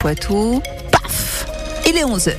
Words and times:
Poitou, 0.00 0.62
paf 0.92 1.44
Il 1.84 1.96
est 1.96 2.04
11h. 2.04 2.34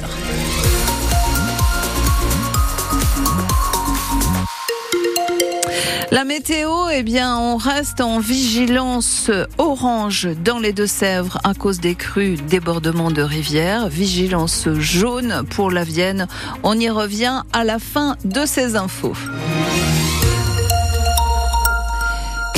La 6.09 6.23
météo, 6.23 6.69
eh 6.93 7.03
bien, 7.03 7.37
on 7.37 7.57
reste 7.57 7.99
en 7.99 8.19
vigilance 8.19 9.29
orange 9.57 10.29
dans 10.41 10.59
les 10.59 10.71
Deux-Sèvres 10.71 11.37
à 11.43 11.53
cause 11.53 11.81
des 11.81 11.95
crues, 11.95 12.37
débordements 12.37 13.11
de 13.11 13.23
rivières. 13.23 13.89
Vigilance 13.89 14.69
jaune 14.75 15.43
pour 15.49 15.69
la 15.69 15.83
Vienne. 15.83 16.29
On 16.63 16.79
y 16.79 16.89
revient 16.89 17.43
à 17.51 17.65
la 17.65 17.77
fin 17.77 18.15
de 18.23 18.45
ces 18.45 18.77
infos. 18.77 19.17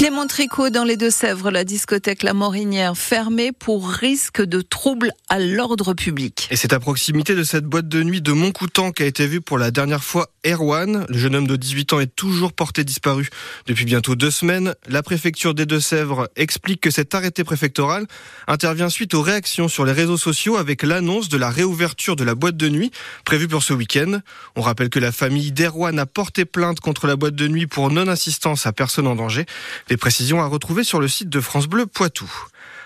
Clément 0.01 0.25
Tricot 0.25 0.71
dans 0.71 0.83
les 0.83 0.97
Deux-Sèvres, 0.97 1.51
la 1.51 1.63
discothèque 1.63 2.23
La 2.23 2.33
Morinière 2.33 2.97
fermée 2.97 3.51
pour 3.51 3.87
risque 3.87 4.41
de 4.41 4.61
troubles 4.61 5.11
à 5.29 5.37
l'ordre 5.37 5.93
public. 5.93 6.47
Et 6.49 6.55
c'est 6.55 6.73
à 6.73 6.79
proximité 6.79 7.35
de 7.35 7.43
cette 7.43 7.65
boîte 7.65 7.87
de 7.87 8.01
nuit 8.01 8.19
de 8.19 8.31
Montcoutan 8.31 8.93
qu'a 8.93 9.05
été 9.05 9.27
vue 9.27 9.41
pour 9.41 9.59
la 9.59 9.69
dernière 9.69 10.03
fois 10.03 10.31
Erwan. 10.43 11.05
Le 11.07 11.17
jeune 11.19 11.35
homme 11.35 11.45
de 11.45 11.55
18 11.55 11.93
ans 11.93 11.99
est 11.99 12.15
toujours 12.15 12.51
porté 12.51 12.83
disparu 12.83 13.29
depuis 13.67 13.85
bientôt 13.85 14.15
deux 14.15 14.31
semaines. 14.31 14.73
La 14.87 15.03
préfecture 15.03 15.53
des 15.53 15.67
Deux-Sèvres 15.67 16.29
explique 16.35 16.81
que 16.81 16.89
cet 16.89 17.13
arrêté 17.13 17.43
préfectoral 17.43 18.07
intervient 18.47 18.89
suite 18.89 19.13
aux 19.13 19.21
réactions 19.21 19.67
sur 19.67 19.85
les 19.85 19.91
réseaux 19.91 20.17
sociaux 20.17 20.57
avec 20.57 20.81
l'annonce 20.81 21.29
de 21.29 21.37
la 21.37 21.51
réouverture 21.51 22.15
de 22.15 22.23
la 22.23 22.33
boîte 22.33 22.57
de 22.57 22.69
nuit 22.69 22.89
prévue 23.23 23.47
pour 23.47 23.61
ce 23.61 23.73
week-end. 23.73 24.21
On 24.55 24.61
rappelle 24.61 24.89
que 24.89 24.97
la 24.97 25.11
famille 25.11 25.51
d'Erwan 25.51 25.99
a 25.99 26.07
porté 26.07 26.45
plainte 26.45 26.79
contre 26.79 27.05
la 27.05 27.15
boîte 27.15 27.35
de 27.35 27.47
nuit 27.47 27.67
pour 27.67 27.91
non-assistance 27.91 28.65
à 28.65 28.73
personne 28.73 29.05
en 29.05 29.15
danger. 29.15 29.45
Les 29.91 29.97
précisions 29.97 30.41
à 30.41 30.45
retrouver 30.45 30.85
sur 30.85 31.01
le 31.01 31.09
site 31.09 31.27
de 31.27 31.41
France 31.41 31.67
Bleu 31.67 31.85
Poitou. 31.85 32.31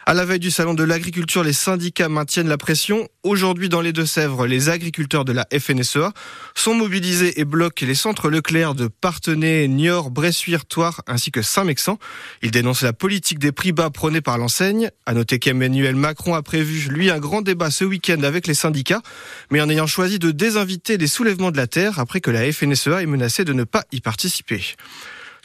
À 0.08 0.16
la 0.16 0.26
veille 0.26 0.40
du 0.40 0.50
salon 0.50 0.74
de 0.74 0.84
l'agriculture, 0.84 1.44
les 1.44 1.54
syndicats 1.54 2.10
maintiennent 2.10 2.48
la 2.48 2.58
pression. 2.58 3.08
Aujourd'hui, 3.22 3.70
dans 3.70 3.82
les 3.82 3.94
Deux-Sèvres, 3.94 4.48
les 4.48 4.70
agriculteurs 4.70 5.24
de 5.24 5.32
la 5.32 5.46
FNSEA 5.56 6.14
sont 6.56 6.74
mobilisés 6.74 7.40
et 7.40 7.46
bloquent 7.46 7.86
les 7.86 7.94
centres 7.94 8.32
Leclerc 8.32 8.74
de 8.74 8.88
Partenay, 8.88 9.68
Niort, 9.68 10.10
Bressuire, 10.10 10.66
Toire 10.66 11.04
ainsi 11.06 11.30
que 11.30 11.44
Saint-Mexan. 11.44 12.00
Ils 12.42 12.50
dénoncent 12.50 12.82
la 12.82 12.94
politique 12.94 13.38
des 13.38 13.52
prix 13.52 13.72
bas 13.72 13.92
prônée 13.92 14.22
par 14.22 14.40
l'enseigne. 14.40 14.90
À 15.06 15.14
noter 15.14 15.38
qu'Emmanuel 15.38 15.96
Macron 15.96 16.34
a 16.34 16.42
prévu, 16.42 16.90
lui, 16.90 17.12
un 17.12 17.20
grand 17.20 17.44
débat 17.44 17.70
ce 17.70 17.86
week-end 17.86 18.24
avec 18.24 18.48
les 18.48 18.56
syndicats, 18.56 19.04
mais 19.52 19.62
en 19.62 19.70
ayant 19.70 19.86
choisi 19.86 20.18
de 20.18 20.32
désinviter 20.32 20.98
les 20.98 21.06
soulèvements 21.06 21.52
de 21.52 21.58
la 21.58 21.68
terre 21.68 22.00
après 22.00 22.20
que 22.20 22.32
la 22.32 22.52
FNSEA 22.52 23.04
ait 23.04 23.06
menacé 23.06 23.46
de 23.46 23.54
ne 23.54 23.64
pas 23.64 23.84
y 23.92 24.02
participer. 24.02 24.64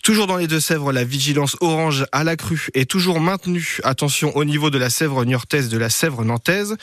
Toujours 0.03 0.27
dans 0.27 0.37
les 0.37 0.47
Deux-Sèvres, 0.47 0.93
la 0.93 1.05
vigilance 1.05 1.57
orange 1.61 2.07
à 2.11 2.25
la 2.25 2.37
crue 2.37 2.69
est 2.73 2.91
toujours 2.91 3.21
maintenue. 3.21 3.79
Attention 3.85 4.35
au 4.35 4.45
niveau 4.45 4.71
de 4.71 4.79
la 4.79 4.89
Sèvre 4.89 5.25
niortaise, 5.25 5.69
de 5.69 5.77
la 5.77 5.91
Sèvre 5.91 6.25
nantaise. 6.25 6.77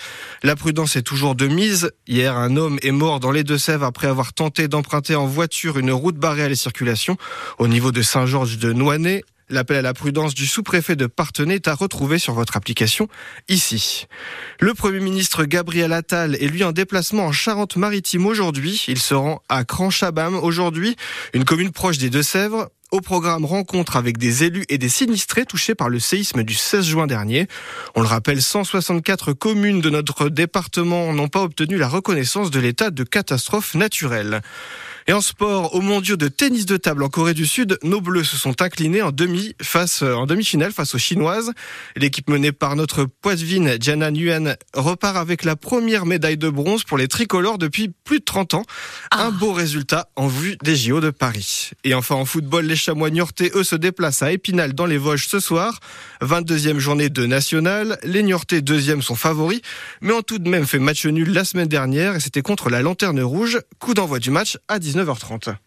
La 0.43 0.55
prudence 0.55 0.95
est 0.95 1.01
toujours 1.01 1.33
de 1.33 1.47
mise. 1.47 1.91
Hier, 2.07 2.37
un 2.37 2.55
homme 2.57 2.77
est 2.83 2.91
mort 2.91 3.19
dans 3.19 3.31
les 3.31 3.43
Deux-Sèvres 3.43 3.85
après 3.85 4.07
avoir 4.07 4.33
tenté 4.33 4.67
d'emprunter 4.67 5.15
en 5.15 5.25
voiture 5.25 5.79
une 5.79 5.91
route 5.91 6.17
barrée 6.17 6.43
à 6.43 6.49
la 6.49 6.55
circulation 6.55 7.17
au 7.57 7.67
niveau 7.67 7.91
de 7.91 8.03
Saint-Georges 8.03 8.59
de 8.59 8.71
Noinay. 8.71 9.23
L'appel 9.49 9.77
à 9.77 9.81
la 9.81 9.93
prudence 9.93 10.35
du 10.35 10.45
sous-préfet 10.45 10.97
de 10.97 11.05
Partenay 11.07 11.55
est 11.55 11.69
à 11.69 11.73
retrouver 11.73 12.19
sur 12.19 12.33
votre 12.33 12.57
application 12.57 13.07
ici. 13.47 14.05
Le 14.59 14.73
Premier 14.73 14.99
ministre 14.99 15.45
Gabriel 15.45 15.93
Attal 15.93 16.35
est 16.35 16.47
lui 16.47 16.65
en 16.65 16.73
déplacement 16.73 17.27
en 17.27 17.31
Charente-Maritime 17.31 18.25
aujourd'hui. 18.25 18.83
Il 18.89 18.99
se 18.99 19.13
rend 19.13 19.41
à 19.47 19.63
Cranchabam 19.63 20.35
aujourd'hui, 20.35 20.97
une 21.33 21.45
commune 21.45 21.71
proche 21.71 21.97
des 21.97 22.09
Deux-Sèvres. 22.09 22.69
Au 22.89 23.02
programme 23.02 23.43
rencontre 23.43 23.97
avec 23.97 24.17
des 24.17 24.45
élus 24.45 24.63
et 24.69 24.77
des 24.77 24.88
sinistrés 24.88 25.45
touchés 25.45 25.75
par 25.75 25.89
le 25.89 25.99
séisme 25.99 26.43
du 26.43 26.53
16 26.53 26.85
juin 26.85 27.05
dernier. 27.05 27.47
On 27.95 28.02
le 28.02 28.07
rappelle, 28.07 28.41
164 28.41 29.33
communes 29.33 29.81
de 29.81 29.89
notre 29.89 30.30
département 30.30 31.11
n'ont 31.11 31.27
pas 31.27 31.43
obtenu 31.43 31.77
la 31.77 31.89
reconnaissance 31.89 32.49
de 32.49 32.61
l'état 32.61 32.89
de 32.89 33.03
catastrophe 33.03 33.75
naturelle. 33.75 34.41
Et 35.09 35.13
en 35.13 35.22
sport, 35.22 35.73
au 35.73 35.80
mondiaux 35.80 36.17
de 36.17 36.27
tennis 36.27 36.66
de 36.66 36.75
table 36.75 37.02
en 37.02 37.08
Corée 37.08 37.33
du 37.33 37.45
Sud, 37.45 37.80
nos 37.81 38.02
Bleus 38.02 38.26
se 38.26 38.36
sont 38.36 38.61
inclinés 38.61 39.02
en 39.02 39.14
demi 39.14 39.55
face 39.61 40.02
en 40.02 40.26
demi-finale 40.26 40.73
face 40.73 40.95
aux 40.95 40.98
Chinoises. 40.98 41.54
L'équipe 41.95 42.30
menée 42.30 42.52
par 42.52 42.76
notre 42.76 43.05
poitevine 43.05 43.77
Jana 43.80 44.11
Nguyen 44.11 44.58
repart 44.73 45.15
avec 45.15 45.45
la 45.45 45.55
première 45.55 46.05
médaille 46.05 46.36
de 46.36 46.49
bronze 46.49 46.83
pour 46.83 46.98
les 46.98 47.08
tricolores 47.08 47.58
depuis 47.58 47.89
plus 48.04 48.20
de 48.20 48.26
30 48.26 48.55
ans. 48.55 48.64
Un 49.11 49.31
beau 49.31 49.54
résultat 49.54 50.09
en 50.17 50.27
vue 50.27 50.58
des 50.61 50.76
JO 50.76 50.99
de 50.99 51.10
Paris. 51.10 51.71
Et 51.86 51.93
enfin 51.93 52.15
en 52.15 52.26
football, 52.26 52.65
les 52.65 52.76
Chamois 52.76 53.10
Niortais 53.10 53.54
eux 53.55 53.64
se 53.64 53.77
déplacent 53.77 54.23
à 54.23 54.33
Épinal 54.33 54.73
dans 54.73 54.86
les 54.86 54.98
Vosges 54.98 55.30
ce 55.30 55.39
soir. 55.39 55.80
22e 56.21 56.80
journée 56.80 57.08
de 57.08 57.26
national. 57.26 57.98
Les 58.04 58.23
Niortais 58.23 58.61
deuxième 58.61 59.02
sont 59.02 59.15
favoris, 59.15 59.61
mais 60.02 60.11
ont 60.11 60.21
tout 60.21 60.39
de 60.39 60.49
même 60.49 60.67
fait 60.67 60.80
match 60.80 61.05
nul 61.05 61.31
la 61.31 61.45
semaine 61.45 61.70
dernière 61.70 62.17
et 62.17 62.20
c'était 62.20 62.42
contre 62.42 62.70
la 62.70 62.81
Lanterne 62.81 63.21
Rouge. 63.21 63.61
Coup 63.80 63.93
d'envoi 63.93 64.20
du 64.20 64.31
match 64.31 64.58
à 64.67 64.80
19 64.80 64.96
9h30. 64.97 65.58